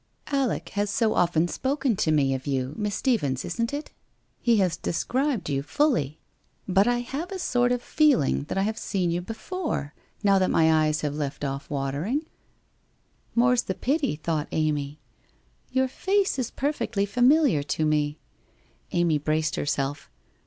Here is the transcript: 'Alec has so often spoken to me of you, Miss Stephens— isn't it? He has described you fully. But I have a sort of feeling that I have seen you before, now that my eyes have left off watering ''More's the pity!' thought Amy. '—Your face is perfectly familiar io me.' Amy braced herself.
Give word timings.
'Alec 0.41 0.69
has 0.69 0.89
so 0.89 1.13
often 1.13 1.47
spoken 1.47 1.95
to 1.97 2.11
me 2.11 2.33
of 2.33 2.47
you, 2.47 2.73
Miss 2.75 2.95
Stephens— 2.95 3.45
isn't 3.45 3.71
it? 3.71 3.91
He 4.39 4.57
has 4.57 4.75
described 4.75 5.47
you 5.47 5.61
fully. 5.61 6.19
But 6.67 6.87
I 6.87 7.01
have 7.01 7.31
a 7.31 7.37
sort 7.37 7.71
of 7.71 7.83
feeling 7.83 8.45
that 8.45 8.57
I 8.57 8.63
have 8.63 8.79
seen 8.79 9.11
you 9.11 9.21
before, 9.21 9.93
now 10.23 10.39
that 10.39 10.49
my 10.49 10.85
eyes 10.87 11.01
have 11.01 11.13
left 11.13 11.43
off 11.45 11.69
watering 11.69 12.25
''More's 13.35 13.61
the 13.61 13.75
pity!' 13.75 14.15
thought 14.23 14.47
Amy. 14.51 14.99
'—Your 15.71 15.87
face 15.87 16.39
is 16.39 16.49
perfectly 16.49 17.05
familiar 17.05 17.61
io 17.79 17.85
me.' 17.85 18.17
Amy 18.93 19.19
braced 19.19 19.55
herself. 19.55 20.09